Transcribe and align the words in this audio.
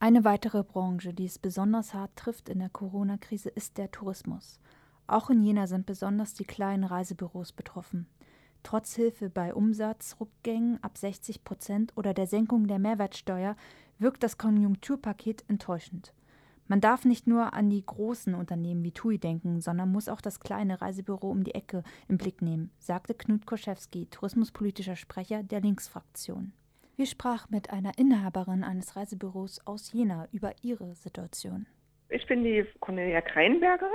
Eine 0.00 0.22
weitere 0.22 0.62
Branche, 0.62 1.12
die 1.12 1.24
es 1.24 1.40
besonders 1.40 1.92
hart 1.92 2.14
trifft 2.14 2.48
in 2.48 2.60
der 2.60 2.68
Corona-Krise, 2.68 3.48
ist 3.48 3.78
der 3.78 3.90
Tourismus. 3.90 4.60
Auch 5.08 5.28
in 5.28 5.42
Jena 5.42 5.66
sind 5.66 5.86
besonders 5.86 6.34
die 6.34 6.44
kleinen 6.44 6.84
Reisebüros 6.84 7.50
betroffen. 7.50 8.06
Trotz 8.62 8.94
Hilfe 8.94 9.28
bei 9.28 9.52
Umsatzrückgängen 9.52 10.80
ab 10.84 10.96
60 10.98 11.42
Prozent 11.42 11.92
oder 11.96 12.14
der 12.14 12.28
Senkung 12.28 12.68
der 12.68 12.78
Mehrwertsteuer 12.78 13.56
wirkt 13.98 14.22
das 14.22 14.38
Konjunkturpaket 14.38 15.44
enttäuschend. 15.48 16.14
Man 16.68 16.80
darf 16.80 17.04
nicht 17.04 17.26
nur 17.26 17.52
an 17.52 17.68
die 17.68 17.84
großen 17.84 18.36
Unternehmen 18.36 18.84
wie 18.84 18.92
TUI 18.92 19.18
denken, 19.18 19.60
sondern 19.60 19.90
muss 19.90 20.08
auch 20.08 20.20
das 20.20 20.38
kleine 20.38 20.80
Reisebüro 20.80 21.28
um 21.28 21.42
die 21.42 21.56
Ecke 21.56 21.82
im 22.06 22.18
Blick 22.18 22.40
nehmen, 22.40 22.70
sagte 22.78 23.14
Knut 23.14 23.46
Koschewski, 23.46 24.06
tourismuspolitischer 24.06 24.94
Sprecher 24.94 25.42
der 25.42 25.60
Linksfraktion. 25.60 26.52
Wir 26.98 27.06
sprachen 27.06 27.54
mit 27.54 27.70
einer 27.70 27.96
Inhaberin 27.96 28.64
eines 28.64 28.96
Reisebüros 28.96 29.64
aus 29.64 29.92
Jena 29.92 30.26
über 30.32 30.52
ihre 30.62 30.96
Situation. 30.96 31.64
Ich 32.08 32.26
bin 32.26 32.42
die 32.42 32.66
Cornelia 32.80 33.20
Kreinberger. 33.20 33.88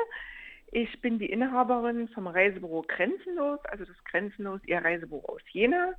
Ich 0.72 1.02
bin 1.02 1.20
die 1.20 1.26
Inhaberin 1.26 2.08
vom 2.08 2.28
Reisebüro 2.28 2.86
Grenzenlos, 2.88 3.60
also 3.66 3.84
das 3.84 4.02
Grenzenlos 4.06 4.62
Ihr 4.68 4.78
Reisebüro 4.78 5.34
aus 5.34 5.42
Jena. 5.52 5.96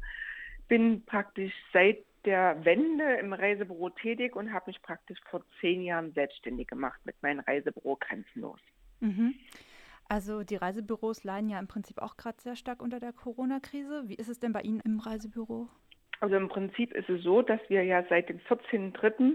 Bin 0.66 1.04
praktisch 1.04 1.52
seit 1.74 1.98
der 2.24 2.64
Wende 2.64 3.16
im 3.16 3.34
Reisebüro 3.34 3.90
tätig 3.90 4.34
und 4.34 4.50
habe 4.50 4.70
mich 4.70 4.80
praktisch 4.80 5.18
vor 5.28 5.44
zehn 5.60 5.82
Jahren 5.82 6.10
selbstständig 6.14 6.68
gemacht 6.68 7.00
mit 7.04 7.22
meinem 7.22 7.40
Reisebüro 7.40 7.96
Grenzenlos. 7.96 8.60
Mhm. 9.00 9.34
Also 10.08 10.42
die 10.42 10.56
Reisebüros 10.56 11.22
leiden 11.22 11.50
ja 11.50 11.58
im 11.58 11.68
Prinzip 11.68 11.98
auch 11.98 12.16
gerade 12.16 12.40
sehr 12.40 12.56
stark 12.56 12.80
unter 12.80 12.98
der 12.98 13.12
Corona-Krise. 13.12 14.04
Wie 14.06 14.14
ist 14.14 14.28
es 14.28 14.38
denn 14.38 14.54
bei 14.54 14.62
Ihnen 14.62 14.80
im 14.80 15.00
Reisebüro? 15.00 15.68
Also 16.20 16.36
im 16.36 16.48
Prinzip 16.48 16.92
ist 16.92 17.08
es 17.08 17.22
so, 17.22 17.42
dass 17.42 17.60
wir 17.68 17.82
ja 17.84 18.04
seit 18.08 18.28
dem 18.28 18.38
14.03. 18.40 19.34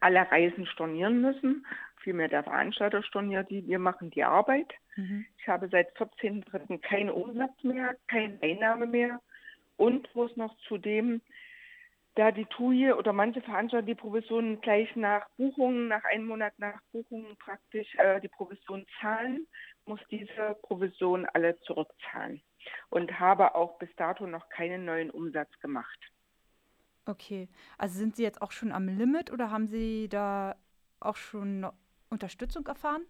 alle 0.00 0.30
Reisen 0.30 0.66
stornieren 0.66 1.20
müssen. 1.20 1.66
Vielmehr 2.02 2.28
der 2.28 2.44
Veranstalter 2.44 3.02
storniert 3.02 3.50
die, 3.50 3.66
wir 3.66 3.78
machen 3.78 4.10
die 4.10 4.24
Arbeit. 4.24 4.72
Mhm. 4.96 5.26
Ich 5.38 5.48
habe 5.48 5.68
seit 5.68 5.96
14.03. 5.96 6.78
keinen 6.78 7.10
Umsatz 7.10 7.62
mehr, 7.62 7.96
keine 8.08 8.38
Einnahme 8.42 8.86
mehr 8.86 9.20
und 9.76 10.12
muss 10.14 10.36
noch 10.36 10.56
zudem 10.68 11.20
da 12.14 12.30
die 12.30 12.44
TUI 12.44 12.92
oder 12.92 13.12
manche 13.12 13.40
Veranstalter 13.40 13.86
die 13.86 13.94
Provisionen 13.94 14.60
gleich 14.60 14.94
nach 14.96 15.28
Buchungen, 15.38 15.88
nach 15.88 16.04
einem 16.04 16.26
Monat 16.26 16.52
nach 16.58 16.80
Buchungen 16.92 17.36
praktisch 17.38 17.94
äh, 17.96 18.20
die 18.20 18.28
Provision 18.28 18.84
zahlen, 19.00 19.46
muss 19.86 20.00
diese 20.10 20.56
Provision 20.62 21.26
alle 21.32 21.58
zurückzahlen 21.60 22.42
und 22.90 23.18
habe 23.18 23.54
auch 23.54 23.78
bis 23.78 23.94
dato 23.96 24.26
noch 24.26 24.48
keinen 24.48 24.84
neuen 24.84 25.10
Umsatz 25.10 25.50
gemacht. 25.60 25.98
Okay, 27.06 27.48
also 27.78 27.98
sind 27.98 28.16
Sie 28.16 28.22
jetzt 28.22 28.42
auch 28.42 28.52
schon 28.52 28.72
am 28.72 28.86
Limit 28.86 29.32
oder 29.32 29.50
haben 29.50 29.66
Sie 29.66 30.08
da 30.08 30.56
auch 31.00 31.16
schon 31.16 31.66
Unterstützung 32.10 32.66
erfahren? 32.66 33.02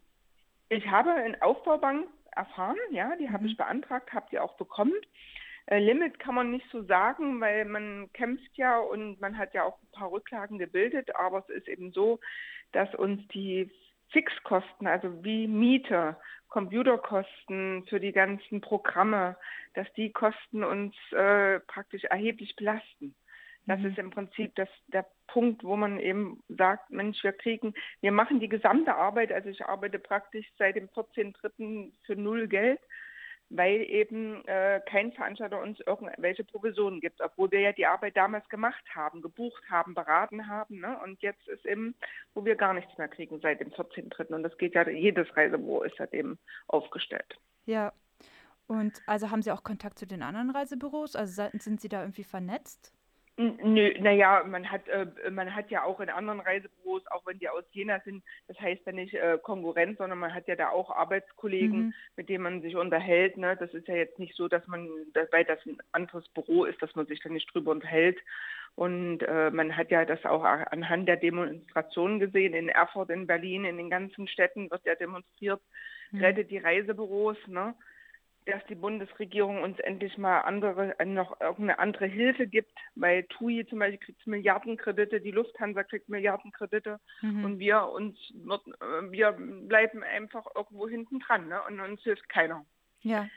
Ich 0.71 0.87
habe 0.87 1.13
eine 1.13 1.41
Aufbaubank 1.43 2.09
erfahren, 2.35 2.79
ja, 2.91 3.15
die 3.17 3.29
mhm. 3.29 3.33
habe 3.33 3.47
ich 3.47 3.57
beantragt, 3.57 4.13
habe 4.13 4.27
die 4.31 4.39
auch 4.39 4.57
bekommen. 4.57 4.95
Äh, 5.67 5.79
Limit 5.79 6.19
kann 6.19 6.35
man 6.35 6.51
nicht 6.51 6.67
so 6.71 6.83
sagen, 6.85 7.41
weil 7.41 7.67
man 7.67 8.11
kämpft 8.13 8.57
ja 8.57 8.79
und 8.79 9.21
man 9.21 9.37
hat 9.37 9.55
ja 9.55 9.65
auch 9.65 9.79
ein 9.83 9.93
paar 9.93 10.11
Rücklagen 10.11 10.59
gebildet, 10.59 11.15
aber 11.15 11.45
es 11.47 11.49
ist 11.51 11.69
eben 11.69 11.93
so, 11.93 12.19
dass 12.73 12.93
uns 12.95 13.27
die 13.29 13.71
Fixkosten, 14.13 14.87
also 14.87 15.25
wie 15.25 15.47
Miete, 15.47 16.17
Computerkosten 16.49 17.85
für 17.89 17.99
die 17.99 18.13
ganzen 18.13 18.61
Programme, 18.61 19.37
dass 19.75 19.91
die 19.95 20.13
Kosten 20.13 20.63
uns 20.65 20.95
äh, 21.13 21.61
praktisch 21.61 22.05
erheblich 22.05 22.55
belasten. 22.57 23.15
Das 23.67 23.81
mhm. 23.81 23.87
ist 23.87 23.99
im 23.99 24.11
Prinzip 24.11 24.55
das, 24.57 24.69
der 24.89 25.07
Punkt, 25.29 25.65
wo 25.65 25.77
man 25.77 25.99
eben 25.99 26.43
sagt, 26.49 26.91
Mensch, 26.91 27.23
wir 27.25 27.33
kriegen, 27.33 27.75
wir 28.01 28.13
machen 28.13 28.41
die 28.41 28.49
gesamte 28.49 28.95
Arbeit, 28.95 29.33
also 29.33 29.49
ich 29.49 29.65
arbeite 29.65 29.99
praktisch 29.99 30.47
seit 30.59 30.77
dem 30.77 30.89
14.3. 30.89 31.93
für 32.05 32.17
null 32.17 32.49
Geld 32.49 32.81
weil 33.55 33.83
eben 33.83 34.45
äh, 34.47 34.81
kein 34.87 35.13
Veranstalter 35.13 35.61
uns 35.61 35.79
irgendwelche 35.81 36.43
Provisionen 36.43 37.01
gibt, 37.01 37.21
obwohl 37.21 37.51
wir 37.51 37.61
ja 37.61 37.73
die 37.73 37.87
Arbeit 37.87 38.17
damals 38.17 38.49
gemacht 38.49 38.83
haben, 38.95 39.21
gebucht 39.21 39.63
haben, 39.71 39.95
beraten 39.95 40.49
haben. 40.49 40.81
Ne? 40.81 40.99
Und 41.05 41.21
jetzt 41.21 41.47
ist 41.49 41.67
eben, 41.67 41.95
wo 42.35 42.45
wir 42.45 42.57
gar 42.57 42.73
nichts 42.73 42.97
mehr 42.97 43.09
kriegen 43.09 43.41
seit 43.41 43.61
dem 43.61 43.71
14.3. 43.71 44.35
Und 44.35 44.43
das 44.43 44.57
geht 44.57 44.75
ja, 44.75 44.89
jedes 44.89 45.37
Reisebüro 45.37 45.83
ist 45.83 45.97
seitdem 45.99 46.39
aufgestellt. 46.67 47.39
Ja. 47.67 47.93
Und 48.67 49.03
also 49.07 49.31
haben 49.31 49.43
Sie 49.43 49.51
auch 49.51 49.65
Kontakt 49.65 49.99
zu 49.99 50.07
den 50.07 50.23
anderen 50.23 50.51
Reisebüros? 50.51 51.15
Also 51.15 51.49
sind 51.53 51.81
Sie 51.81 51.89
da 51.89 52.01
irgendwie 52.01 52.25
vernetzt? 52.25 52.95
Nö, 53.39 53.95
naja, 53.99 54.45
man 54.47 54.71
hat, 54.71 54.87
äh, 54.89 55.07
man 55.31 55.55
hat 55.55 55.71
ja 55.71 55.85
auch 55.85 56.01
in 56.01 56.11
anderen 56.11 56.41
Reisebüros, 56.41 57.07
auch 57.07 57.25
wenn 57.25 57.39
die 57.39 57.49
aus 57.49 57.65
Jena 57.73 57.99
sind, 58.01 58.23
das 58.47 58.61
heißt 58.61 58.83
ja 58.85 58.93
nicht 58.93 59.15
äh, 59.15 59.39
Konkurrenz, 59.43 59.97
sondern 59.97 60.19
man 60.19 60.35
hat 60.35 60.49
ja 60.49 60.55
da 60.55 60.69
auch 60.69 60.91
Arbeitskollegen, 60.91 61.79
mhm. 61.79 61.95
mit 62.17 62.29
denen 62.29 62.45
man 62.45 62.61
sich 62.61 62.77
unterhält. 62.77 63.39
Ne? 63.39 63.57
Das 63.57 63.73
ist 63.73 63.89
ja 63.89 63.95
jetzt 63.95 64.19
nicht 64.19 64.37
so, 64.37 64.49
dass 64.49 64.67
man, 64.67 64.87
dass, 65.15 65.33
weil 65.33 65.47
das 65.47 65.59
ein 65.65 65.79
anderes 65.93 66.29
Büro 66.29 66.65
ist, 66.65 66.83
dass 66.83 66.95
man 66.95 67.07
sich 67.07 67.21
da 67.21 67.31
nicht 67.31 67.53
drüber 67.55 67.71
unterhält. 67.71 68.19
Und 68.75 69.23
äh, 69.23 69.51
man 69.51 69.77
hat 69.77 69.91
ja 69.91 70.05
das 70.05 70.25
auch 70.27 70.45
anhand 70.45 71.09
der 71.09 71.17
Demonstrationen 71.17 72.21
gesehen, 72.21 72.53
in 72.53 72.69
Erfurt, 72.69 73.11
in 73.11 73.27
Berlin, 73.27 73.65
in 73.65 73.79
den 73.79 73.91
ganzen 73.91 74.29
Städten 74.29 74.71
wird 74.71 74.85
ja 74.85 74.95
demonstriert, 74.95 75.61
mhm. 76.11 76.21
rettet 76.21 76.51
die 76.51 76.59
Reisebüros. 76.59 77.37
Ne? 77.47 77.75
Dass 78.47 78.65
die 78.69 78.75
Bundesregierung 78.75 79.63
uns 79.63 79.79
endlich 79.81 80.19
mal 80.19 80.41
andere, 80.41 80.95
noch 81.05 81.41
irgendeine 81.41 81.79
andere 81.79 82.07
Hilfe 82.07 82.47
gibt, 82.47 82.73
weil 82.95 83.25
TUI 83.25 83.67
zum 83.69 83.79
Beispiel 83.79 83.99
kriegt 83.99 84.27
Milliardenkredite, 84.27 85.21
die 85.21 85.31
Lufthansa 85.31 85.85
kriegt 85.85 86.09
Milliardenkredite 86.09 86.99
mhm. 87.21 87.45
und 87.45 87.59
wir 87.59 87.89
uns 87.89 88.17
wird, 88.35 88.63
wir 89.11 89.33
bleiben 89.33 90.03
einfach 90.03 90.47
irgendwo 90.55 90.89
hinten 90.89 91.21
dran 91.21 91.49
ne? 91.49 91.61
und 91.69 91.81
uns 91.81 92.03
hilft 92.03 92.29
keiner. 92.29 92.65
Ja. 93.01 93.29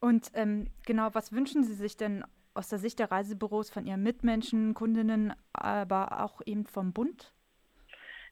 Und 0.00 0.30
ähm, 0.34 0.68
genau, 0.86 1.10
was 1.12 1.32
wünschen 1.32 1.64
Sie 1.64 1.74
sich 1.74 1.96
denn 1.96 2.24
aus 2.54 2.68
der 2.68 2.78
Sicht 2.78 2.98
der 2.98 3.10
Reisebüros 3.10 3.70
von 3.70 3.86
Ihren 3.86 4.02
Mitmenschen, 4.02 4.74
Kundinnen, 4.74 5.32
aber 5.52 6.22
auch 6.22 6.40
eben 6.44 6.66
vom 6.66 6.92
Bund? 6.92 7.31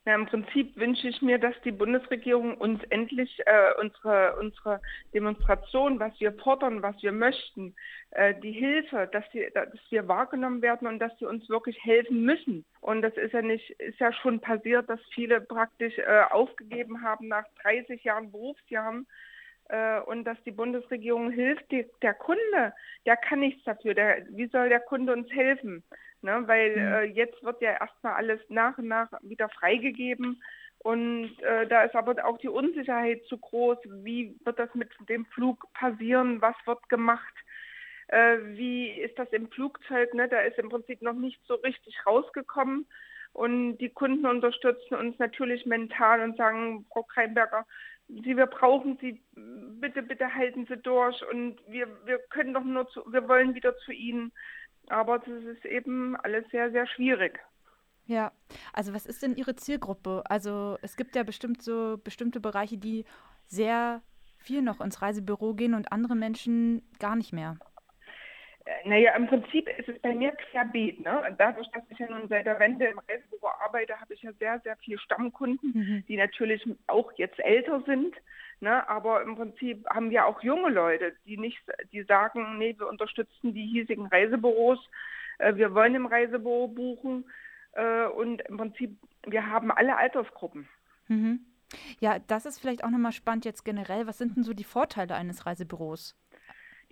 Na, 0.03 0.15
Im 0.15 0.25
Prinzip 0.25 0.75
wünsche 0.77 1.07
ich 1.07 1.21
mir, 1.21 1.37
dass 1.37 1.53
die 1.63 1.71
Bundesregierung 1.71 2.57
uns 2.57 2.81
endlich 2.89 3.39
äh, 3.45 3.79
unsere, 3.79 4.35
unsere 4.39 4.81
Demonstration, 5.13 5.99
was 5.99 6.19
wir 6.19 6.33
fordern, 6.33 6.81
was 6.81 6.95
wir 7.03 7.11
möchten, 7.11 7.75
äh, 8.09 8.33
die 8.41 8.51
Hilfe, 8.51 9.07
dass, 9.11 9.23
die, 9.29 9.47
dass 9.53 9.69
wir 9.91 10.07
wahrgenommen 10.07 10.63
werden 10.63 10.87
und 10.87 10.97
dass 10.97 11.15
sie 11.19 11.25
uns 11.25 11.47
wirklich 11.49 11.77
helfen 11.83 12.23
müssen. 12.23 12.65
Und 12.79 13.03
das 13.03 13.15
ist 13.15 13.33
ja 13.33 13.43
nicht, 13.43 13.69
ist 13.79 13.99
ja 13.99 14.11
schon 14.11 14.39
passiert, 14.39 14.89
dass 14.89 14.99
viele 15.13 15.39
praktisch 15.39 15.95
äh, 15.99 16.23
aufgegeben 16.31 17.03
haben 17.03 17.27
nach 17.27 17.45
30 17.61 18.03
Jahren 18.03 18.31
Berufsjahren 18.31 19.05
und 20.07 20.25
dass 20.25 20.41
die 20.43 20.51
Bundesregierung 20.51 21.31
hilft. 21.31 21.71
Die, 21.71 21.85
der 22.01 22.13
Kunde, 22.13 22.73
der 23.05 23.17
kann 23.17 23.39
nichts 23.39 23.63
dafür. 23.63 23.93
Der, 23.93 24.25
wie 24.31 24.47
soll 24.47 24.69
der 24.69 24.79
Kunde 24.79 25.13
uns 25.13 25.31
helfen? 25.31 25.83
Ne, 26.23 26.43
weil 26.45 26.71
mhm. 26.71 26.77
äh, 26.77 27.03
jetzt 27.03 27.41
wird 27.43 27.61
ja 27.61 27.71
erstmal 27.71 28.13
alles 28.13 28.39
nach 28.49 28.77
und 28.77 28.87
nach 28.87 29.09
wieder 29.21 29.49
freigegeben. 29.49 30.41
Und 30.83 31.31
äh, 31.41 31.67
da 31.67 31.83
ist 31.83 31.95
aber 31.95 32.25
auch 32.25 32.37
die 32.39 32.49
Unsicherheit 32.49 33.23
zu 33.25 33.37
groß. 33.37 33.77
Wie 33.85 34.35
wird 34.43 34.59
das 34.59 34.73
mit 34.73 34.89
dem 35.09 35.25
Flug 35.27 35.71
passieren? 35.73 36.41
Was 36.41 36.55
wird 36.65 36.89
gemacht? 36.89 37.33
Äh, 38.07 38.37
wie 38.57 38.89
ist 38.89 39.17
das 39.17 39.29
im 39.29 39.49
Flugzeug? 39.49 40.13
Ne? 40.13 40.27
Da 40.27 40.39
ist 40.41 40.57
im 40.57 40.69
Prinzip 40.69 41.01
noch 41.01 41.13
nicht 41.13 41.39
so 41.45 41.55
richtig 41.55 41.95
rausgekommen. 42.05 42.87
Und 43.33 43.77
die 43.77 43.89
Kunden 43.89 44.25
unterstützen 44.25 44.95
uns 44.95 45.17
natürlich 45.17 45.65
mental 45.65 46.21
und 46.21 46.35
sagen, 46.35 46.85
Frau 46.91 47.03
Kreinberger, 47.03 47.65
Sie, 48.23 48.35
wir 48.35 48.47
brauchen 48.47 48.97
Sie, 48.99 49.21
bitte, 49.79 50.03
bitte 50.03 50.33
halten 50.33 50.65
Sie 50.67 50.77
durch 50.77 51.21
und 51.31 51.57
wir, 51.67 51.87
wir 52.05 52.19
können 52.29 52.53
doch 52.53 52.63
nur 52.63 52.87
zu, 52.89 53.01
wir 53.11 53.27
wollen 53.27 53.55
wieder 53.55 53.75
zu 53.77 53.91
Ihnen 53.91 54.31
aber 54.91 55.19
das 55.19 55.43
ist 55.43 55.65
eben 55.65 56.15
alles 56.17 56.45
sehr, 56.51 56.71
sehr 56.71 56.87
schwierig. 56.87 57.39
Ja, 58.05 58.31
also 58.73 58.93
was 58.93 59.05
ist 59.05 59.21
denn 59.21 59.35
Ihre 59.35 59.55
Zielgruppe? 59.55 60.23
Also 60.25 60.77
es 60.81 60.97
gibt 60.97 61.15
ja 61.15 61.23
bestimmt 61.23 61.61
so 61.61 61.97
bestimmte 62.03 62.39
Bereiche, 62.39 62.77
die 62.77 63.05
sehr 63.47 64.01
viel 64.37 64.61
noch 64.61 64.81
ins 64.81 65.01
Reisebüro 65.01 65.53
gehen 65.53 65.75
und 65.75 65.91
andere 65.91 66.15
Menschen 66.15 66.81
gar 66.99 67.15
nicht 67.15 67.31
mehr. 67.31 67.57
Naja, 68.85 69.15
im 69.15 69.27
Prinzip 69.27 69.67
ist 69.77 69.89
es 69.89 69.99
bei 69.99 70.13
mir 70.13 70.31
querbeet. 70.31 71.01
Ne? 71.01 71.35
Dadurch, 71.37 71.67
dass 71.71 71.83
ich 71.89 71.99
ja 71.99 72.09
nun 72.09 72.27
seit 72.27 72.45
der 72.45 72.59
Wende 72.59 72.85
im 72.85 72.99
Reisebüro 72.99 73.47
arbeite, 73.65 73.99
habe 73.99 74.13
ich 74.13 74.21
ja 74.21 74.31
sehr, 74.33 74.59
sehr 74.61 74.75
viele 74.77 74.99
Stammkunden, 74.99 75.71
mhm. 75.73 76.03
die 76.07 76.17
natürlich 76.17 76.63
auch 76.87 77.11
jetzt 77.13 77.39
älter 77.39 77.81
sind. 77.85 78.15
Ne? 78.59 78.87
Aber 78.87 79.21
im 79.23 79.35
Prinzip 79.35 79.87
haben 79.89 80.09
wir 80.09 80.25
auch 80.25 80.41
junge 80.43 80.69
Leute, 80.69 81.13
die 81.25 81.37
nicht, 81.37 81.59
die 81.91 82.03
sagen, 82.03 82.57
nee, 82.57 82.75
wir 82.77 82.87
unterstützen 82.87 83.53
die 83.53 83.65
hiesigen 83.65 84.07
Reisebüros, 84.07 84.79
äh, 85.39 85.55
wir 85.55 85.73
wollen 85.73 85.95
im 85.95 86.05
Reisebüro 86.05 86.67
buchen 86.67 87.25
äh, 87.73 88.05
und 88.05 88.41
im 88.41 88.57
Prinzip, 88.57 88.97
wir 89.25 89.47
haben 89.47 89.71
alle 89.71 89.97
Altersgruppen. 89.97 90.67
Mhm. 91.07 91.39
Ja, 91.99 92.19
das 92.19 92.45
ist 92.45 92.59
vielleicht 92.59 92.83
auch 92.83 92.89
nochmal 92.89 93.13
spannend 93.13 93.45
jetzt 93.45 93.63
generell. 93.63 94.07
Was 94.07 94.17
sind 94.17 94.35
denn 94.35 94.43
so 94.43 94.53
die 94.53 94.63
Vorteile 94.63 95.15
eines 95.15 95.45
Reisebüros? 95.45 96.15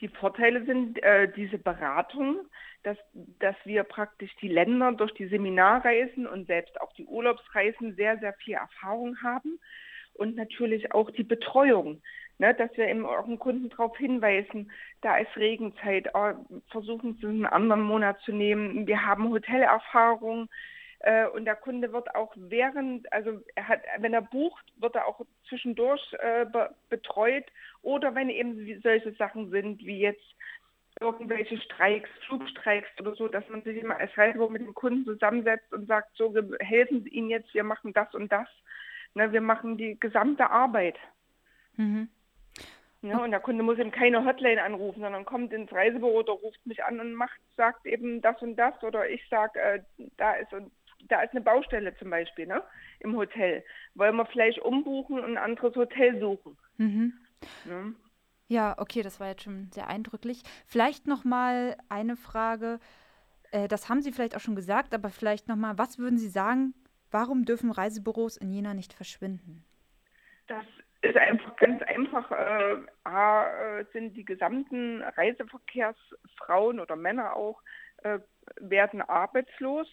Die 0.02 0.08
Vorteile 0.08 0.66
sind 0.66 1.02
äh, 1.04 1.32
diese 1.36 1.58
Beratung, 1.58 2.38
dass, 2.84 2.98
dass 3.40 3.56
wir 3.66 3.84
praktisch 3.84 4.34
die 4.42 4.48
Länder 4.48 4.94
durch 4.94 5.14
die 5.14 5.28
Seminarreisen 5.28 6.26
und 6.26 6.48
selbst 6.48 6.80
auch 6.80 6.94
die 6.94 7.06
Urlaubsreisen 7.06 7.96
sehr, 7.96 8.18
sehr 8.20 8.34
viel 8.34 8.54
Erfahrung 8.54 9.22
haben 9.22 9.60
und 10.14 10.36
natürlich 10.36 10.94
auch 10.94 11.12
die 11.12 11.24
Betreuung, 11.24 12.02
ne, 12.38 12.54
dass 12.54 12.76
wir 12.78 12.88
eben 12.88 13.06
auch 13.06 13.26
Kunden 13.40 13.70
darauf 13.70 13.98
hinweisen, 13.98 14.72
da 15.02 15.18
ist 15.18 15.36
Regenzeit, 15.36 16.10
oh, 16.14 16.32
versuchen 16.70 17.18
Sie 17.20 17.28
einen 17.28 17.46
anderen 17.46 17.84
Monat 17.84 18.20
zu 18.22 18.32
nehmen. 18.32 18.88
Wir 18.88 19.06
haben 19.06 19.30
Hotelerfahrung 19.30 20.50
äh, 21.00 21.28
und 21.28 21.46
der 21.46 21.56
Kunde 21.56 21.94
wird 21.94 22.14
auch 22.16 22.34
während, 22.36 23.12
also 23.14 23.42
er 23.56 23.68
hat, 23.68 23.82
wenn 24.00 24.14
er 24.14 24.22
bucht, 24.22 24.66
wird 24.78 24.96
er 24.96 25.08
auch 25.08 25.22
zwischendurch 25.48 26.14
äh, 26.20 26.46
be 26.46 26.76
betreut 26.90 27.46
oder 27.82 28.16
wenn 28.16 28.30
eben 28.30 28.82
solche 28.82 29.14
Sachen 29.14 29.50
sind 29.50 29.80
wie 29.86 30.00
jetzt 30.00 30.36
irgendwelche 31.00 31.58
Streiks, 31.62 32.10
Flugstreiks 32.28 32.90
oder 33.00 33.16
so, 33.16 33.30
dass 33.30 33.48
man 33.50 33.62
sich 33.62 33.78
immer 33.78 33.98
als 33.98 34.18
Reisebüro 34.18 34.50
mit 34.50 34.62
dem 34.62 34.74
Kunden 34.74 35.06
zusammensetzt 35.06 35.72
und 35.72 35.88
sagt, 35.88 36.10
so, 36.16 36.34
wir 36.34 36.58
helfen 36.60 37.04
Sie 37.04 37.10
Ihnen 37.10 37.30
jetzt, 37.30 37.54
wir 37.54 37.64
machen 37.64 37.94
das 37.94 38.14
und 38.14 38.32
das. 38.32 38.48
Ne, 39.14 39.32
wir 39.32 39.42
machen 39.42 39.78
die 39.78 39.98
gesamte 40.00 40.50
Arbeit. 40.50 40.98
Mhm. 41.78 42.10
Ja, 43.02 43.20
und 43.20 43.32
der 43.32 43.40
Kunde 43.40 43.64
muss 43.64 43.80
eben 43.80 43.92
keine 43.92 44.26
Hotline 44.26 44.62
anrufen, 44.62 45.02
sondern 45.02 45.24
kommt 45.24 45.54
ins 45.54 45.72
Reisebüro 45.72 46.20
oder 46.20 46.34
ruft 46.34 46.64
mich 46.66 46.84
an 46.84 47.00
und 47.00 47.14
macht, 47.14 47.40
sagt 47.56 47.86
eben 47.86 48.22
das 48.22 48.42
und 48.42 48.58
das 48.58 48.84
oder 48.84 49.10
ich 49.10 49.26
sage, 49.30 49.58
äh, 49.58 49.82
da 50.18 50.34
ist 50.34 50.52
und 50.52 50.70
da 51.08 51.22
ist 51.22 51.32
eine 51.32 51.42
Baustelle 51.42 51.96
zum 51.98 52.10
Beispiel, 52.10 52.48
ne, 52.48 52.64
im 53.00 53.16
Hotel. 53.16 53.64
Wollen 53.96 54.16
wir 54.16 54.26
vielleicht 54.26 54.60
umbuchen 54.60 55.20
und 55.20 55.26
ein 55.26 55.38
anderes 55.38 55.76
Hotel 55.76 56.20
suchen. 56.20 56.58
Mhm. 56.78 57.14
Ja. 57.66 57.84
ja. 58.48 58.76
okay, 58.78 59.02
das 59.02 59.20
war 59.20 59.28
jetzt 59.28 59.44
schon 59.44 59.72
sehr 59.72 59.88
eindrücklich. 59.88 60.44
Vielleicht 60.66 61.08
noch 61.08 61.24
mal 61.24 61.78
eine 61.90 62.16
Frage. 62.16 62.80
Äh, 63.52 63.68
das 63.68 63.90
haben 63.90 64.02
Sie 64.02 64.12
vielleicht 64.12 64.36
auch 64.36 64.42
schon 64.42 64.56
gesagt, 64.56 64.94
aber 64.94 65.10
vielleicht 65.10 65.48
noch 65.48 65.56
mal, 65.56 65.78
was 65.78 66.00
würden 66.00 66.18
Sie 66.18 66.30
sagen? 66.30 66.74
Warum 67.12 67.46
dürfen 67.46 67.72
Reisebüros 67.72 68.38
in 68.38 68.52
Jena 68.52 68.74
nicht 68.74 68.94
verschwinden? 68.94 69.66
Das 70.48 70.66
ist 71.02 71.18
einfach 71.18 71.56
ganz 71.56 71.82
einfach. 71.84 72.30
Äh, 72.32 72.78
A, 73.04 73.80
äh, 73.80 73.86
sind 73.94 74.16
die 74.16 74.26
gesamten 74.26 75.02
Reiseverkehrsfrauen 75.02 76.80
oder 76.80 76.96
Männer 76.96 77.36
auch, 77.36 77.62
äh, 78.04 78.20
werden 78.60 79.02
arbeitslos. 79.02 79.88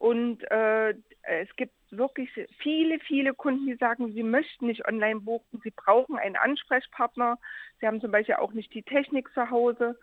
Und 0.00 0.50
äh, 0.50 0.94
es 1.24 1.54
gibt 1.56 1.74
wirklich 1.90 2.30
viele, 2.58 2.98
viele 3.00 3.34
Kunden, 3.34 3.66
die 3.66 3.74
sagen, 3.74 4.14
sie 4.14 4.22
möchten 4.22 4.66
nicht 4.66 4.88
online 4.88 5.20
buchen, 5.20 5.60
sie 5.62 5.72
brauchen 5.72 6.16
einen 6.16 6.36
Ansprechpartner. 6.36 7.38
Sie 7.78 7.86
haben 7.86 8.00
zum 8.00 8.10
Beispiel 8.10 8.36
auch 8.36 8.54
nicht 8.54 8.72
die 8.72 8.82
Technik 8.82 9.28
zu 9.34 9.50
Hause 9.50 9.98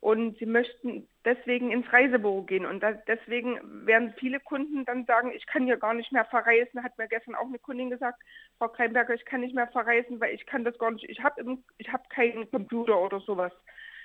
und 0.00 0.36
sie 0.36 0.44
möchten 0.44 1.08
deswegen 1.24 1.72
ins 1.72 1.90
Reisebüro 1.90 2.42
gehen. 2.42 2.66
Und 2.66 2.82
da, 2.82 2.92
deswegen 2.92 3.58
werden 3.86 4.12
viele 4.18 4.40
Kunden 4.40 4.84
dann 4.84 5.06
sagen, 5.06 5.32
ich 5.34 5.46
kann 5.46 5.64
hier 5.64 5.78
gar 5.78 5.94
nicht 5.94 6.12
mehr 6.12 6.26
verreisen. 6.26 6.82
Hat 6.82 6.98
mir 6.98 7.08
gestern 7.08 7.34
auch 7.34 7.46
eine 7.46 7.58
Kundin 7.58 7.88
gesagt, 7.88 8.22
Frau 8.58 8.68
Kreinberger, 8.68 9.14
ich 9.14 9.24
kann 9.24 9.40
nicht 9.40 9.54
mehr 9.54 9.68
verreisen, 9.68 10.20
weil 10.20 10.34
ich 10.34 10.44
kann 10.44 10.64
das 10.64 10.76
gar 10.76 10.90
nicht. 10.90 11.08
Ich 11.08 11.22
habe 11.22 11.56
hab 11.90 12.10
keinen 12.10 12.50
Computer 12.50 13.00
oder 13.00 13.20
sowas. 13.20 13.52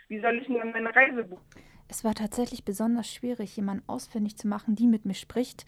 Wie 0.08 0.22
soll 0.22 0.38
ich 0.38 0.48
denn 0.48 0.72
meine 0.72 0.96
Reise 0.96 1.26
buchen? 1.26 1.75
Es 1.88 2.04
war 2.04 2.16
tatsächlich 2.16 2.66
besonders 2.66 3.08
schwierig, 3.08 3.56
jemanden 3.56 3.88
ausfindig 3.88 4.38
zu 4.38 4.48
machen, 4.48 4.76
die 4.76 4.88
mit 4.88 5.06
mir 5.06 5.14
spricht. 5.14 5.66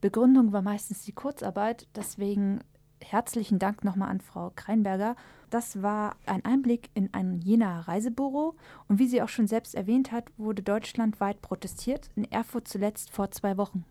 Begründung 0.00 0.52
war 0.52 0.62
meistens 0.62 1.02
die 1.04 1.12
Kurzarbeit, 1.12 1.86
deswegen 1.94 2.60
herzlichen 3.00 3.58
Dank 3.58 3.84
nochmal 3.84 4.10
an 4.10 4.20
Frau 4.20 4.52
Kreinberger. 4.54 5.16
Das 5.50 5.82
war 5.82 6.16
ein 6.26 6.44
Einblick 6.44 6.90
in 6.94 7.12
ein 7.12 7.38
Jenaer 7.40 7.86
Reisebüro 7.86 8.56
und 8.88 8.98
wie 8.98 9.06
sie 9.06 9.22
auch 9.22 9.28
schon 9.28 9.46
selbst 9.46 9.74
erwähnt 9.74 10.12
hat, 10.12 10.32
wurde 10.36 10.62
deutschlandweit 10.62 11.42
protestiert, 11.42 12.10
in 12.16 12.30
Erfurt 12.30 12.68
zuletzt 12.68 13.10
vor 13.10 13.30
zwei 13.30 13.56
Wochen. 13.56 13.84